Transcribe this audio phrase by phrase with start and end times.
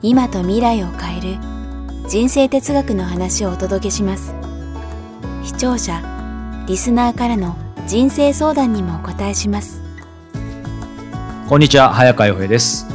[0.00, 1.38] 今と未来を変える
[2.08, 4.32] 人生哲学の話をお届けします。
[5.42, 6.00] 視聴者
[6.68, 7.56] リスナーからの
[7.88, 9.82] 人生相談にもお答えします。
[11.48, 12.86] こんにちは早川洋平です。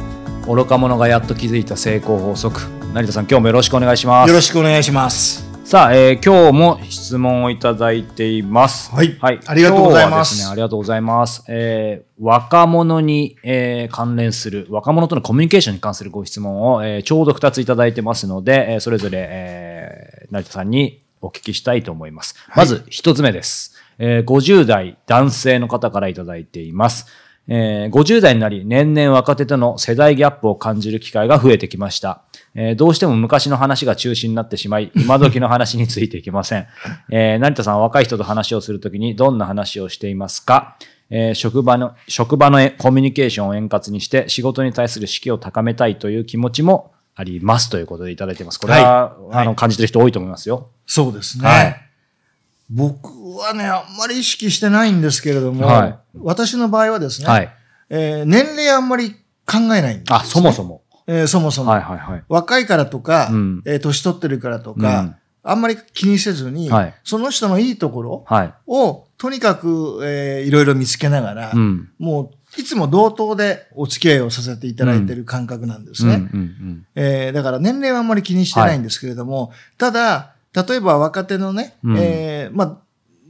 [0.46, 2.62] 愚か者がやっと気づいた成功法則。
[2.94, 4.28] 成田さん今日もよろしくお願いします。
[4.28, 5.43] よろしくお願いします。
[5.74, 22.36] さあ、えー今日も質問をいただいていますはいはい、ありがとうございますすねありがとうございます、えー若者に、えー関連する若者とのコミュニケーションに関するご質問を、えーちょうど2ついただいてますので、えーそれぞれ、えー成田さんにお聞きしたいと思います。
[22.54, 23.74] まず1つ目です。
[23.98, 27.06] えー50代男性の方からいただいています。
[27.46, 32.22] えー50代になり年々若手との世代ギャップを感じる機会が増えてきました。
[32.54, 36.66] えーどうしても昔の話が中心になってしまい、今時の話についていけません。
[37.10, 40.76] えー成田さんは若い人と話をするときにどんな話をしていますか？
[41.10, 48.58] えー職場の、職場のえコミュニケーションを円滑にして仕事に対する士気を高めたいという気持ちもありますということでいただいてます。
[48.58, 50.70] これは、はいあの、感じてる人多いと思いますよ。
[50.86, 51.46] そうですね。
[51.46, 51.83] はい
[52.70, 57.50] 僕はね、あんまり意識してないんですけれども、はい私の場合はですね、はい。
[57.90, 59.10] えー年齢あんまり
[59.46, 60.16] 考えないんです、ね。
[60.16, 60.82] あ、そもそも。
[61.06, 62.24] えーそもそも、はいはいはい。
[62.28, 65.16] 若いからとか、うんえー年取ってるからとか、うん
[65.46, 68.54] あんまり気にせずに、はいその人のいいところはい。
[68.66, 71.90] をとにかく、えーいろいろ見つけながら、うん。
[71.98, 77.32] もういつも同等でお付き合いをさせていただいている感覚なんですね。
[77.32, 82.78] だから年齢はあんまり気にしてないんですけれども、ただ、例えば若手のね、うんえーまあ、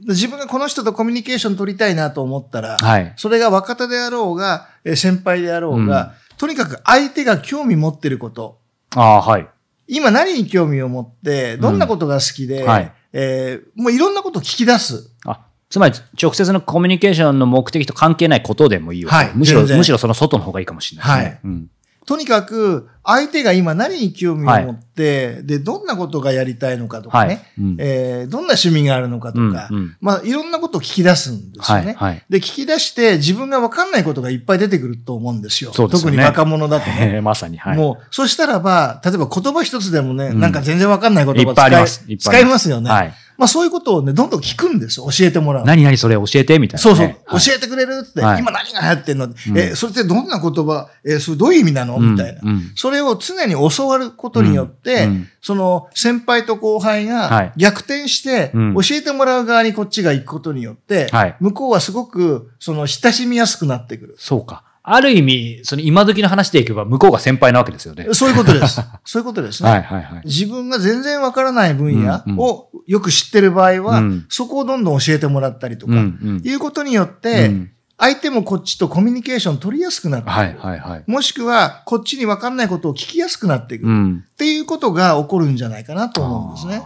[0.07, 3.13] 自分がこの人とコミュニケーション取りたいなと思ったら、はい。
[3.17, 8.59] それが若手であろうが、えー先輩であろうが、とにかく相手が興味持ってること、
[8.95, 9.47] ああ、はい。
[9.87, 15.11] 今何に興味を持って、どんなことが好きで、うんはいえーもういろんなことを聞き出す。
[15.25, 19.09] あ、つまり、直接のコミュニケーションの目的と関係ないことでもいいよ。
[19.09, 21.29] はいむしろ、むしろその外の方がいいかもしれないですね。
[21.29, 21.69] はいうん。
[22.05, 31.85] とにかく、相手が今何に興味を持って、で、どんなことがやりたいのかとかはいね、うんえーどんな趣味があるのかとか、うんうんまあ、いろんなことを聞き出すんですよね。
[31.85, 35.71] はいはいで、聞き出して自分が分かんないことがいっぱい出てくると思うんですよ。
[35.73, 37.13] すよね特に若者だとね。
[37.15, 37.77] え ーまさに、はい。
[37.77, 42.89] もう、そしたらば、例えば言葉一つでもね、うんなんか全然分かんない言葉使いいっぱいあります使いますよね。
[42.89, 43.13] はい。
[43.37, 45.07] まあそういうことをね、どんどん聞くんですよ。
[45.11, 45.65] 教えてもらう。
[45.65, 48.39] 何々それ教えてみたいな、そうそう、教えてくれるって、はい。
[48.39, 49.33] 今何が流行ってんの、ん。
[49.55, 51.99] え、それってどんな言葉、え、それどういう意味なの？
[51.99, 52.41] みたいな、
[52.75, 55.09] それを常に教わることによって、
[55.41, 57.07] その先輩と後輩はい。
[57.07, 58.73] が逆転して、うん。
[58.75, 61.35] 教えてもらう側にこっちが行くことによって、はい。
[61.39, 64.15] 向こうはすごく、その親しみやすくなってくる。
[64.17, 64.63] そうか。
[64.87, 68.07] ある意味、その今時の話でいけば向こうが先輩なわけですよね。
[68.13, 68.81] そういうことです。
[69.03, 69.69] そういうことですね。
[69.69, 70.21] はいはいはい。
[70.25, 76.01] 自分が全然わからない分野をよく知ってる場合は、うんそこをどんどん教えてもらったりとか、うんう
[76.33, 80.33] んいうことによって、うん相手もこっちとコミュニケーション取りやすくなってくる。
[80.35, 81.03] はいはいはい。
[81.07, 83.85] もしくは、こっちに分かんないことを聞きやすくなっていく。
[83.85, 84.25] っうん。
[84.37, 86.83] ていうことが起こるんじゃないかなと思うんですね。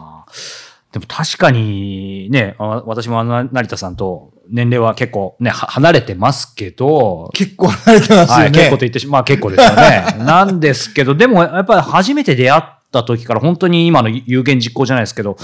[0.91, 8.57] でも確かにね、あ私もあの成田さんと年齢は結構ね、は離れてますけど、結構離れてますはい、よね。
[8.57, 10.15] 結構と言ってしまあ結構ですよね。
[10.25, 15.37] なんですけど、でもやっぱり初めて出会った時から本当に今の有言実行じゃないですけど、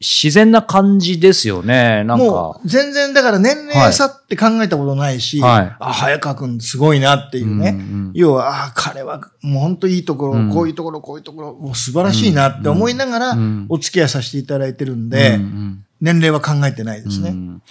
[0.00, 2.04] 自然な感じですよね。
[2.04, 2.60] なんかも。
[2.64, 7.70] う、全然、だから年齢差って考えたことないし、はいあ、早川くんすごいなっていうね。
[7.70, 17.30] うんうん要は、あ、彼はもう本当いいところ、うんこういうところ、こういうところ、もう素晴らしいなって思いながらうん、お付き合いさせていただいてるんで、うんうん年齢は考えてないですね。
[17.30, 17.62] うん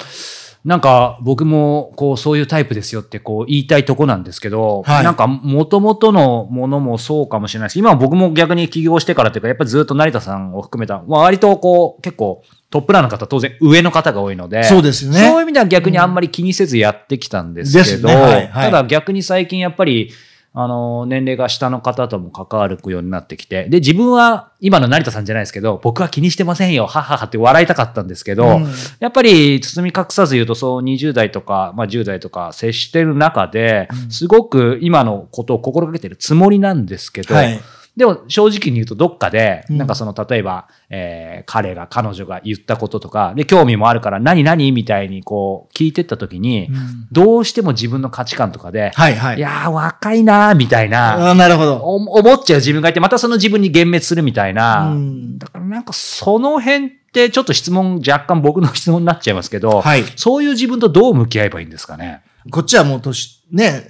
[0.64, 5.04] なんか僕もこうそういうタイプですよってこう言いたいとこなんですけど、はい。
[5.04, 15.20] なんか元々のものもそうかもしれないし、今は僕も逆に起業してからというか、やっぱりずっと成田さんを含めた、まあ、割とこう結構トップランの方当然上の方が多いので、そうですね。
[15.20, 18.16] そういう意味では逆にあんまり気にせずやってきたんですけど、ですね。
[18.16, 18.48] はい。
[18.48, 18.72] はい。
[18.72, 20.12] ただ逆に最近やっぱり
[20.54, 28.68] あの、年齢が下の方とも関わるようになってきて、で、自分は、今の成田さんじゃないですけど、僕は気にしてませんよ、はっはっはって笑いたかったんですけど、うん。
[29.00, 37.62] やっぱり包み隠さず言うと、そう20代とか、まあ10代とか接してる中で、すごく今のことを心がけてるつもりなんですけど、はい。
[37.98, 49.40] でも正直に言うとどっかで、うんなんかその例えば、えー彼が彼女が言ったこととか、で、興味もあるから何何みたいにこう聞いてった時に、うんどうしても自分の価値観とかで、はいはいい。
[49.42, 51.76] やー若いなーみたいな、あなるほど。
[51.78, 62.22] お思っちゃう自分がいて、またその自分に幻滅するみたいな、うんだからなんかその辺ってちょっと質問、若干僕の質問になっちゃいますけど、はいそういう自分とどう向き合えばいいんですかね？
[62.50, 63.84] こっちはもう年、ね、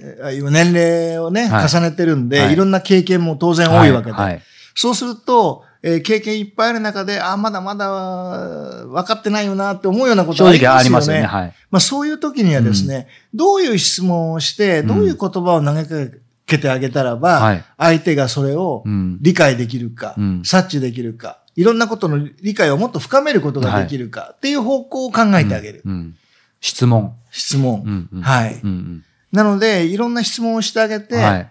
[0.50, 4.12] 年齢をね、はい重ねてるんで、はいい、ろんな経験も当然多いわけで。
[4.12, 4.42] はい。
[4.74, 10.90] そうすると、えー経験いっぱいある中で、あ、まだまだ分かってないよなって思うようなこと正直ありまよね。
[10.90, 11.22] ますすよね。
[11.22, 11.54] はい。
[11.70, 16.16] まあそういう時にはですね、どういう質問をして、どういう言葉を投げか
[16.46, 25.82] けてあげたらば、はい相手がそれをうん理解できるか、うん察知できるか、いろんなことの理解をもっと深めることができるかっていう方向を考えてあげる。
[25.84, 26.16] うん
[26.62, 27.14] 質問。
[27.30, 31.50] 質問、うんうんはい、うんなので、いろんな質問をしてあげて、うんはい。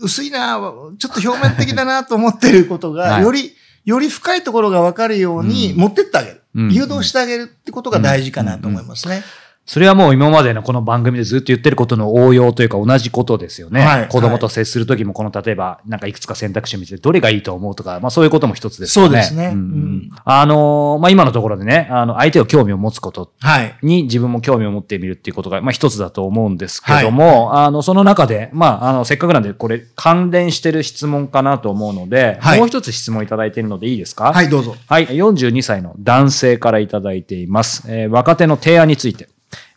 [0.00, 0.56] 薄いな、
[0.98, 3.52] ちょっと表面的だなと思ってることが、はいより、
[3.84, 6.42] より深いところが分かるようにうん持ってってあげる。
[6.54, 9.22] うん誘導してあげるってことが大事かなと思いますね。
[9.70, 13.82] それはもう今までのこの番組でずっと言ってることの応用というか同じことですよね。
[13.82, 19.10] はい子供と接するときもこの例えばなんかいくつか選択肢を見てどれがいいと思うとか、まあそういうことも一つですよね。
[19.10, 23.76] そうですねんうんあのーまあ今のところでね、あの相手を興味を持つことはい。
[23.82, 34.32] に自分も興味を持ってみるっていうことが、まあ一つだと思うんですけども、あの、その中で、まあ、あの、せっかくなんでこれ関連してる質問かなと思うので、はいもう一つ質問いただいているのでいいですか？
[34.32, 34.76] はい、どうぞ。
[34.86, 37.84] はい、42歳の男性からいただいています。
[37.92, 39.28] えー若手の提案について。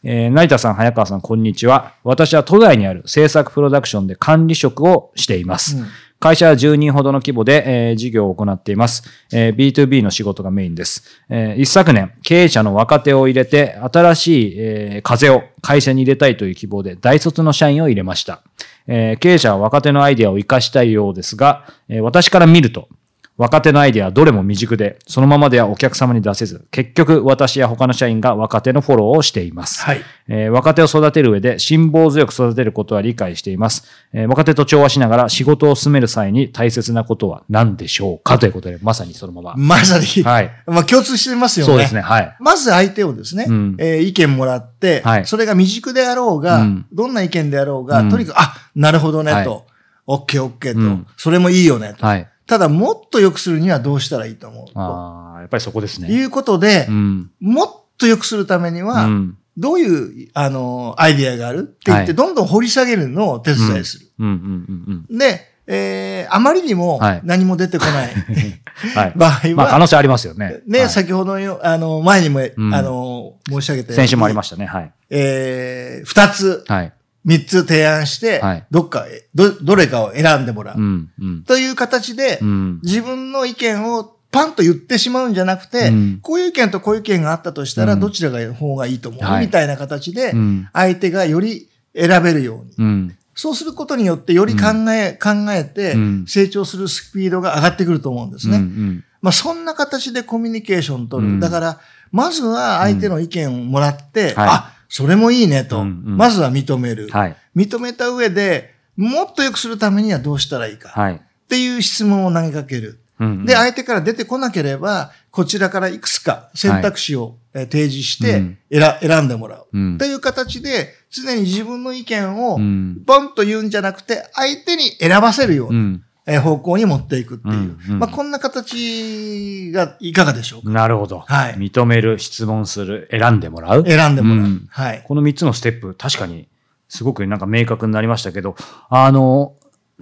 [0.03, 1.93] えー成田さん、早川さん、こんにちは。
[2.03, 5.77] 私は都内にある制作プロダクションで管理職をしています。
[5.77, 5.85] うん
[6.21, 9.01] 会社は10人ほどの規模で、えー事業を行っています、
[9.33, 11.03] えー B2B の仕事がメインです。
[11.29, 18.43] えー一昨年、経営者の若手を入れて、新しい、えー風を会社に入れたいという希望で、大卒の社員を入れました。
[18.87, 22.87] えー経営者は若手のアイデアを活かしたいようですが、えー私から見ると、
[23.37, 29.81] 若手のアイデアはどれも未熟で、そのままではお客様に出せず、結局私や他の社員が若手のフォローをしています。
[29.83, 33.87] はいえー若手を育てる上で辛抱強く育てることは理解しています。
[34.13, 38.37] えー若手と調和しながら仕事を進める際に大切なことは何でしょうか？
[38.37, 39.55] ということで、まさにそのまま。
[39.55, 41.71] まさに、はいまあ共通してますよね。
[41.71, 42.01] そうですね。
[42.01, 42.37] はい。
[42.39, 49.65] まず相手をですね、うんえー意見もらって、はいそれが未熟であろうが、うんどんな意見であろうが、うんとにかく、あ、なるほどね、はいと。
[50.07, 52.05] オッケーオッケーと、うんそれもいいよね、と。
[52.05, 52.27] はい。
[52.51, 54.73] ただ、もっと良くするにはどうしたらいいと思う？
[54.73, 54.77] と。
[54.77, 56.09] ああ、やっぱりそこですね。
[56.09, 57.31] いうことで、うん。
[57.39, 57.67] もっ
[57.97, 59.37] と良くするためには、うん。
[59.55, 64.07] どういう、あの、アイディアがあるって言って、はいどんどん掘り下げるのを手伝いする。
[64.19, 64.27] うん。
[64.27, 65.05] うん。
[65.09, 65.17] うん。
[65.17, 68.99] で、えー、あまりにもはい何も出てこない、うん。
[68.99, 69.13] はい。
[69.15, 70.59] 場合は、まあ、可能性ありますよね。
[70.67, 74.65] ね、はい先ほどよ、あの、前にも、んあの、申し上げたように先週もありましたね。
[74.65, 74.91] はい。
[75.09, 76.93] えー、二つ、はい。
[77.23, 80.77] 三つ提案して、はいどっかへ、ど、どれかを選んでもらう。
[80.77, 81.09] うん。
[81.19, 81.43] うん。
[81.43, 82.79] という形で、うん。
[82.83, 90.69] 自分の意見をパンと言ってしまうんじゃなくて、うんこういう意見とこういう意見があったとしたら、うんどちらが方がいいと思う、はいみたいな形で、うん。
[90.73, 92.73] 相手がより選べるように。
[92.77, 93.15] うん。
[93.35, 98.57] そうすることによって、より考え、考えてうん、成長するスピードが上がってくると思うんですね。
[98.57, 99.03] うん。
[99.21, 101.33] まあ、そんな形でコミュニケーション取る。
[101.33, 101.79] うんだから、
[102.11, 107.07] まずは相手の意見をもらって、はいあ、それもいいねと、うんうんまずは認める。
[107.07, 107.37] はい。
[107.55, 110.89] 認めた上で、もっと良くするためにはどうしたらいいか。
[110.89, 111.15] はい。
[111.15, 112.99] っていう質問を投げかける。
[113.17, 113.45] うん。
[113.45, 119.67] で、相手から出てこなければ、こちらからいくつか選択肢をえー提示してうん選、選んでもらう。
[119.71, 126.03] うんという形で、常に自分の意見をうん、ポンと言うんじゃなくて、相手に選ばせるような、うん。
[126.31, 127.53] えー方向に持っていくっていう。
[127.53, 130.69] うんうんまあ、こんな形がいかがでしょうか。
[130.71, 131.19] なるほど。
[131.19, 133.85] はい認める、質問する、選んでもらう？
[133.85, 134.43] 選んでもらう。
[134.45, 135.03] うんはい。
[135.05, 136.47] この3つのステップ、確かに、
[136.89, 138.55] すごくなんか明確になりましたけど、
[138.89, 139.53] あの、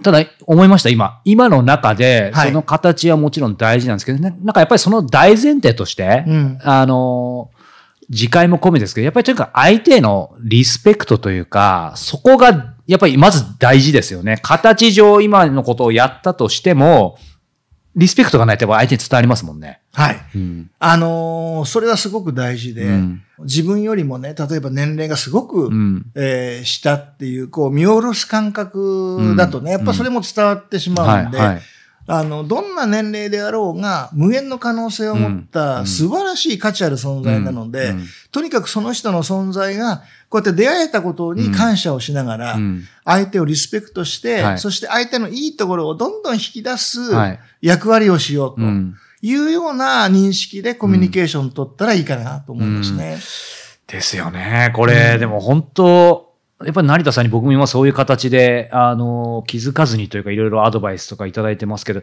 [0.02, 1.20] ただ、思いました、今。
[1.24, 7.50] 今の中で、はいその形はもちろん大事なんですけど、ね、なんかやっぱりその大前提として、うんあの、
[8.10, 14.38] 次回も込みですけど、やっぱりとにかく相手へのリスペクトというか、そこが、やっぱりまず大事ですよね。
[14.42, 17.16] 形上今のことをやったとしても、
[17.94, 19.80] リスペクトがないとやっぱ相手に伝わりますもんね。
[19.92, 20.20] はい。
[20.34, 20.70] うん。
[20.80, 26.06] あのーそれはすごく大事で、うん自分よりもね、例えば年齢がすごく、うん。
[26.16, 31.60] えー下っていう、こう、見下ろす感覚だとね、うんやっぱそれも伝わってしまはい、うんで、はい。
[32.06, 35.42] あの、どんな年齢であろうが、無限の可能性を持っうん。
[35.44, 37.98] た素晴らしい価値ある存在なので、うん。
[37.98, 42.84] うんとにかくその人の存在が、こうやって出会えたことに感謝をしながら、うん。
[43.04, 44.58] 相手をリスペクトして、はい。
[44.58, 47.40] そして相手のいいところをどんどん引き出すはい。
[47.60, 48.94] 役割をしようとうん。
[49.22, 53.18] いうような認識でコミュニケーション取ったらいいかなと思いますね。
[53.88, 54.72] ですよね。
[54.74, 56.29] これ、でも本当、
[56.64, 62.02] やっぱり成田さんに僕も今そういう形で、あの、気づかずにというかいろいろアドバイスとかいただいてますけど、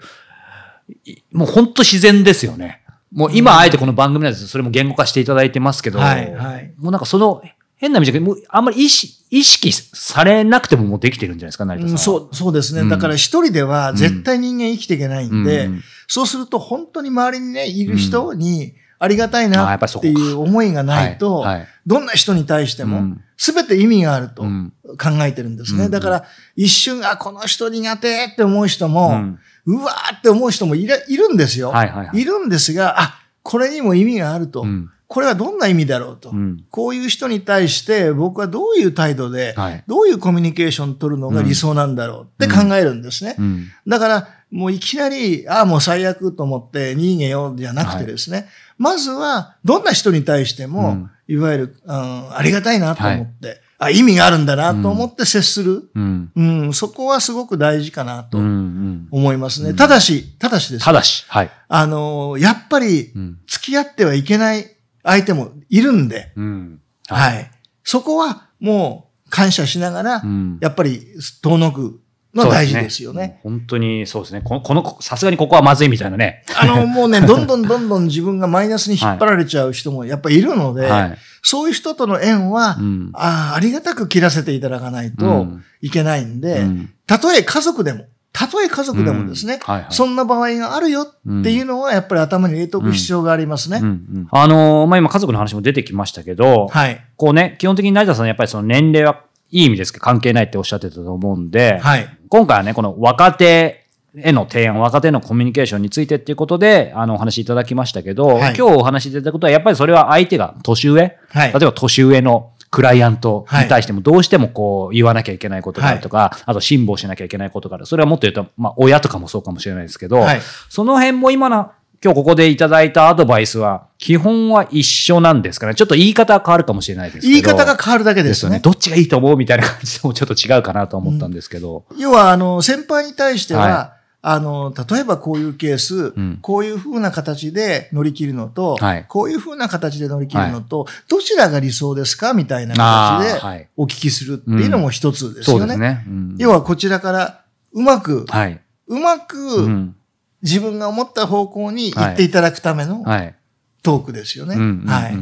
[1.06, 2.84] いもう本当自然ですよね。
[3.12, 4.48] もう今あえてこの番組なんです。
[4.48, 6.74] それも言語化していただいてますけど、はいはい。
[6.78, 7.42] もうなんかその
[7.76, 11.92] 変な意味じゃもうあんまり意識意識されなくてももうできてるんじゃないですか、成田さんは。
[11.92, 12.82] うんそう、そうですね。
[12.82, 12.90] うん。
[12.90, 24.74] だから一人では絶対人間生きていけないんで、うんそうすると本当に周りにね、いる人にありがたいなっていう思いがないと、はいはいどんな人に対してもうん、すべて意味があるとうん。
[24.98, 25.86] 考えてるんですね。
[25.86, 26.24] うんだから
[26.56, 29.40] 一瞬、あ、この人苦手って思う人も、うん。
[29.66, 31.70] うわーって思う人もいるいるんですよ。
[31.70, 32.22] はいはいはい。
[32.22, 34.62] いるんですが、あ、これにも意味があると。
[34.62, 34.90] うん。
[35.08, 36.32] これはどんな意味だろうと。
[36.32, 36.66] うん。
[36.70, 39.84] こういう人に対して僕はどういう態度で、はい。
[39.88, 43.36] どういうコミュニケーション取るのが理想なんだろうって考えるんですね。
[43.40, 43.68] うん。
[43.88, 55.90] だから、もういきなり、ああ、もう最悪と思って逃げようじゃなくてですね、まずは、どんな人に対しても、うんいわゆる、うん、ありがたいなと思って、あ、意味があるんだなと思って接する。
[55.94, 56.32] うん。
[56.36, 59.08] うん、そこはすごく大事かなとうんうん。
[59.12, 59.74] 思いますね。
[59.74, 60.82] ただし、ただしです。
[60.82, 61.52] ねただし、はい。
[61.68, 64.66] あの、やっぱりうん、付き合ってはいけない
[65.04, 66.82] 相手もいるんで、うん。
[67.08, 67.52] はい。
[67.84, 70.58] そこはもう感謝しながら、うん。
[70.62, 71.06] やっぱり
[71.44, 72.02] 遠のく
[72.38, 73.40] のは大事ですよね。
[73.44, 74.42] 本当にそうですね。
[74.44, 76.44] この、この、さすがにここはまずいみたいなね。
[76.56, 81.18] あの、もうね、どんどん どんどん自分がマイナスに引っ張られちゃう人もやっぱいるので、はい。
[81.44, 93.80] そういう人との縁は、うんああありがたく切らせていただかないうとんいけないんで、うんたとえ家族でも、たとえ家族でもですね、うんはいはいそんな場合があるよっていうのはやっぱり頭に入れておく必要がありますね。
[93.82, 97.02] うんうんあのーまあ、今家族の話も出てきましたけど、はい。
[97.16, 102.08] こうね、基本的に成田さんやっぱりその年齢はいい意味ですけど関係ないっておっしゃってたと思うんで、はい。
[102.30, 103.86] 今回はね、この若手
[104.16, 117.86] への提案、若手へのコミュニケーションについてっていうことで、あの、お話しいただきましたけど、はい今日お話しいただいたことは、やっぱりそれは相手が年上、はい例えば年上のクライアントに対してもどうしてもこう言わなきゃいけないことがあるとか、あと辛抱しなきゃいけないことがある。
[117.86, 121.72] それはもっと言うと、まあ親とかもそうかもしれないですけど、はいその辺も今の、
[122.04, 125.74] 今日ここでいただいたアドバイスは、基本は一緒なんですかね。
[125.74, 127.32] ちょっと言い方は変わるかもしれないですけど。
[127.32, 128.60] 言い方が変わるだけですすよね。
[128.60, 131.86] どっちがいいと思うみたいな感じでもちょっと違うかなと思ったんですけど。
[131.98, 145.60] 要は、あの、先輩に対しては、はあの、例えばこういうケース、んこういう風な形で乗り切るのと、はいこういう風な形で乗り切るのと、どちらが理想ですかみたいな形でお聞きするっていうのも一つですよね。
[145.60, 146.04] そうですね。
[146.08, 147.42] うん要はこちらから
[147.74, 148.60] うまく、はい。
[148.88, 149.96] うまうくん。
[150.44, 153.36] 自分が思った方向に行っていただくためのはい。
[153.84, 154.56] トークですよね。
[154.56, 155.14] うんうんうんはい。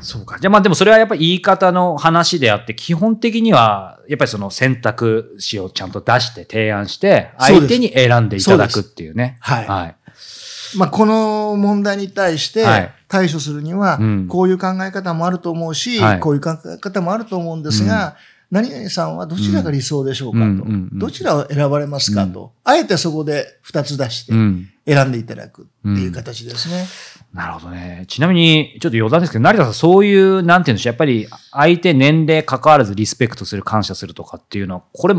[0.00, 0.38] そうか。
[0.38, 9.38] じゃあまあでもそれはやっぱり言い方の話であって、基本的には、やっぱりその選択肢をちゃんと出して提案して、相手に選んでいただくっていうね。
[9.40, 9.96] はいはい。
[10.76, 18.16] まあ、この問題に対してはい対処するにはうん、こういう考え方もあると思うし、はいこういう考え方もあると思うんですが、
[18.50, 24.68] 何々さんはどちらが理想でしょうかと、うんうんうんうんどちらを選ばれますかと、あえてそこで2つ出してうん。
[24.86, 26.86] 選んでいただくっていう形ですね。
[27.34, 28.06] なるほどね。
[28.08, 35.14] ちなみに、ちょっと余談ですけど、成田さん、そういう、なんていうんでしょう、やっぱり、相手、年齢関わらずリスペクトする、感謝するとかっていうのは、これ、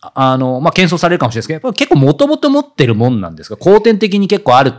[0.00, 3.56] ああの、まあ、検証されるかもしれないですけど、やっぱり結構もともと持ってるもんなんですか？
[3.56, 4.72] 後天的に結構ある、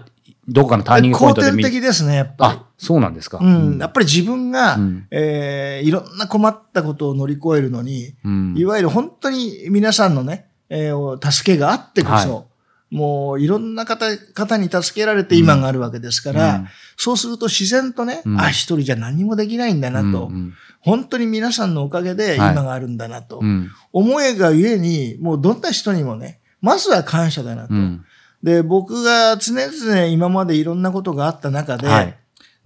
[0.49, 2.59] どこかのターニングポイントで見的ですね、やっぱり。
[2.59, 3.39] あ、そうなんですか。
[3.41, 5.07] うん、やっぱり自分が、うん。
[5.11, 8.55] えーいろんな困ったことを乗り越えるのに、うん。
[8.57, 12.43] いわゆる本当に皆さんのね、えー助けがあってこそ、は
[12.89, 16.67] もういろんな方方に助けられて今があるわけですから、うん。
[16.97, 18.39] そうすると自然とね、うん。
[18.39, 20.53] あ、一人じゃ何もできないんだなと、うん。
[20.81, 23.69] 本当に皆さんのおかげで今があるんだなと、うん。
[23.93, 27.73] 思いがゆえに、もうどんな人にもね、まずは感謝だなと。
[27.73, 28.05] うん
[28.43, 32.15] で、僕が常々今までいろんなことがあった中で、はい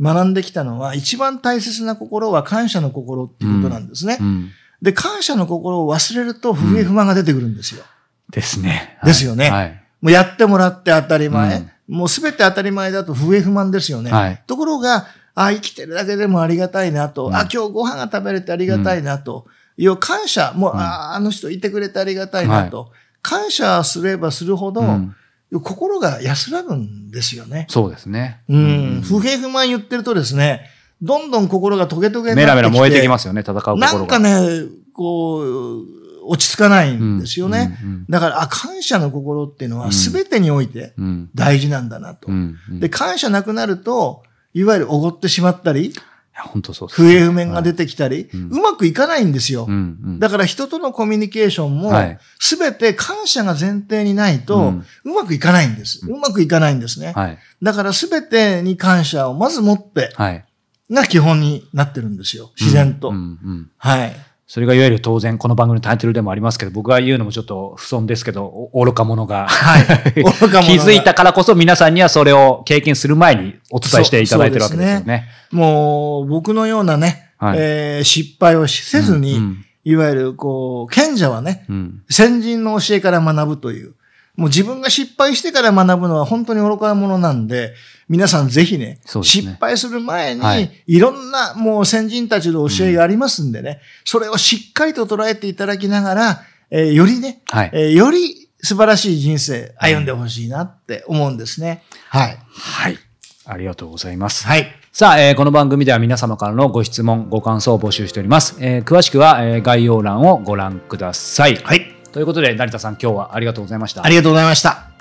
[0.01, 4.17] 学んできたのは、一番大切な心は感謝の心っていうことなんですね。
[4.19, 4.49] うん
[4.81, 7.85] で、感謝の心を忘れると不平不満が出てくるんですよ。
[8.31, 8.99] ですね。
[9.05, 9.83] ですよねはい。
[10.01, 11.57] もうやってもらって当たり前。
[11.57, 14.09] うんもうすべて当たり前だと不平不満ですよね。
[14.09, 17.27] はいところが、あ、生きてるだけでもありがたいなと。
[17.27, 19.47] うんあ、今日ご飯が食べれてありがたいなと。
[19.77, 20.53] いう感謝。
[20.55, 22.91] もう、あ、あの人いてくれてありがたいなと。
[23.21, 25.15] 感謝すればするほど、うん
[25.61, 27.67] 心が安らぐんですよね。
[27.69, 28.41] そうですね。
[28.49, 29.01] うん。
[29.03, 30.69] 不平不満言ってるとですね、
[31.01, 32.65] どんどん心がトゲトゲにメなってきて。
[32.65, 33.93] ラメラ燃えてきますよね、戦う心が。
[33.93, 37.77] なんかね、こう、落ち着かないんですよね。
[37.83, 42.27] うんうんだから、あ、感謝の心っていうのはうん全てにおいてうん大事なんだなと。
[42.29, 45.93] うんうんで、感謝なくなると、いわゆるおごってしまったり、い
[46.35, 49.65] や本当そうです不平不満が出てきたり、ううんまくいかないんですよ。
[49.67, 54.61] うんうんだから人とのコミュニケーションもはい、すべて感謝が前提にないと、う
[55.05, 56.01] うんまくいかないんです。
[56.07, 57.13] うまくいかないんですね。
[57.13, 57.37] はい。
[57.61, 60.45] だからすべてに感謝をまず持って、はい。
[60.91, 62.51] が基本になってるんですよ。
[62.59, 63.09] 自然と。
[63.09, 64.15] うんうんはい。
[64.45, 69.83] それがいわゆる当然この番組のタイトルでもありますけど、僕が言うのもちょっと不損ですけど、お 愚か者が、はい
[70.15, 75.27] 愚か者が気づいたからこそ皆さんにはそれを経験する前にお伝えしていただいてるわけですよそうね。
[75.49, 82.03] もう、僕のようなね、はいえー失敗をせずに、うんうんいわゆる、こう、賢者はね、うん。
[82.09, 83.95] 先人の教えから学ぶという。
[84.35, 87.75] もう自分が失敗してから学ぶのは本当に愚か者なんで、
[88.09, 101.83] 皆さんぜひね、ね失敗する前に、はいい、ろんなもう先人たちの教えがありますんでね、それをしっかりと捉えていただきながら、えーよりね、はいえーより素晴らしい人生歩んでほしいなって思うんですね。
[102.09, 102.39] はい。
[102.49, 102.97] はい。
[103.45, 104.45] ありがとうございます。
[104.47, 104.67] はい。
[104.91, 108.57] さあ、えーこの番組では皆様からのご質問、ご感想を募集しております。
[108.59, 111.55] えー詳しくは、えー概要欄をご覧ください。
[111.57, 111.93] はい。
[112.11, 114.09] ということで、成田さん、今日はありがとうございましたあ。
[114.09, 114.92] りがとうございました。